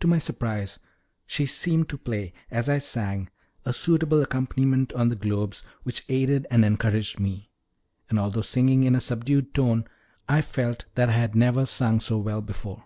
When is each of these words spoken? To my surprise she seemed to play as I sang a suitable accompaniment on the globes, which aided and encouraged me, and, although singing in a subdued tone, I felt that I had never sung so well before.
To 0.00 0.06
my 0.06 0.18
surprise 0.18 0.78
she 1.26 1.46
seemed 1.46 1.88
to 1.88 1.96
play 1.96 2.34
as 2.50 2.68
I 2.68 2.76
sang 2.76 3.30
a 3.64 3.72
suitable 3.72 4.20
accompaniment 4.20 4.92
on 4.92 5.08
the 5.08 5.16
globes, 5.16 5.62
which 5.82 6.04
aided 6.10 6.46
and 6.50 6.62
encouraged 6.62 7.18
me, 7.18 7.48
and, 8.10 8.18
although 8.18 8.42
singing 8.42 8.82
in 8.84 8.94
a 8.94 9.00
subdued 9.00 9.54
tone, 9.54 9.86
I 10.28 10.42
felt 10.42 10.84
that 10.96 11.08
I 11.08 11.12
had 11.12 11.34
never 11.34 11.64
sung 11.64 12.00
so 12.00 12.18
well 12.18 12.42
before. 12.42 12.84